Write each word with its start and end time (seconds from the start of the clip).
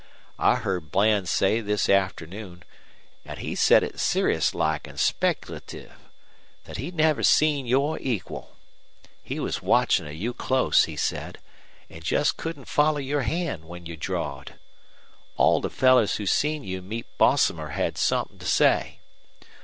I 0.39 0.55
heard 0.55 0.89
Bland 0.91 1.29
say 1.29 1.61
this 1.61 1.87
afternoon 1.87 2.63
an' 3.23 3.37
he 3.37 3.53
said 3.53 3.83
it 3.83 3.99
serious 3.99 4.55
like 4.55 4.87
an' 4.87 4.97
speculative 4.97 5.93
thet 6.63 6.77
he'd 6.77 6.95
never 6.95 7.21
seen 7.21 7.67
your 7.67 7.99
equal. 7.99 8.57
He 9.21 9.39
was 9.39 9.61
watchin' 9.61 10.07
of 10.07 10.15
you 10.15 10.33
close, 10.33 10.85
he 10.85 10.95
said, 10.95 11.37
an' 11.87 12.01
just 12.01 12.35
couldn't 12.35 12.65
follow 12.65 12.97
your 12.97 13.21
hand 13.21 13.65
when 13.65 13.85
you 13.85 13.95
drawed. 13.95 14.55
All 15.37 15.61
the 15.61 15.69
fellers 15.69 16.15
who 16.15 16.25
seen 16.25 16.63
you 16.63 16.81
meet 16.81 17.05
Bosomer 17.19 17.73
had 17.73 17.95
somethin' 17.95 18.39
to 18.39 18.45
say. 18.47 18.97